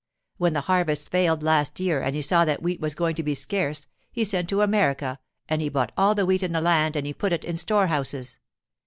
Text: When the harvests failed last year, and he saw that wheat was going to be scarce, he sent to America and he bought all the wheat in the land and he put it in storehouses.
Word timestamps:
When 0.37 0.53
the 0.53 0.61
harvests 0.61 1.07
failed 1.07 1.43
last 1.43 1.79
year, 1.79 2.01
and 2.01 2.15
he 2.15 2.23
saw 2.23 2.43
that 2.43 2.63
wheat 2.63 2.79
was 2.81 2.95
going 2.95 3.13
to 3.17 3.21
be 3.21 3.35
scarce, 3.35 3.85
he 4.11 4.23
sent 4.25 4.49
to 4.49 4.63
America 4.63 5.19
and 5.47 5.61
he 5.61 5.69
bought 5.69 5.91
all 5.95 6.15
the 6.15 6.25
wheat 6.25 6.41
in 6.41 6.53
the 6.53 6.59
land 6.59 6.95
and 6.95 7.05
he 7.05 7.13
put 7.13 7.33
it 7.33 7.45
in 7.45 7.55
storehouses. 7.55 8.39